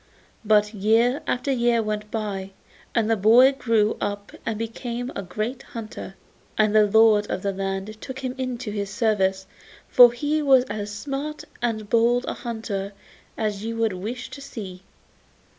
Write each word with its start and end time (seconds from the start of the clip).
But 0.43 0.73
year 0.73 1.21
after 1.27 1.51
year 1.51 1.83
went 1.83 2.09
by, 2.09 2.53
and 2.95 3.07
the 3.07 3.15
boy 3.15 3.51
grew 3.51 3.97
up 4.01 4.31
and 4.47 4.57
became 4.57 5.11
a 5.15 5.21
great 5.21 5.61
hunter, 5.61 6.15
and 6.57 6.75
the 6.75 6.87
lord 6.87 7.29
of 7.29 7.43
the 7.43 7.51
land 7.53 8.01
took 8.01 8.17
him 8.17 8.33
into 8.39 8.71
his 8.71 8.89
service, 8.89 9.45
for 9.87 10.11
he 10.11 10.41
was 10.41 10.63
as 10.63 10.91
smart 10.91 11.43
and 11.61 11.87
bold 11.87 12.25
a 12.27 12.33
hunter 12.33 12.93
as 13.37 13.63
you 13.63 13.77
would 13.77 13.93
wish 13.93 14.31
to 14.31 14.41
see. 14.41 14.81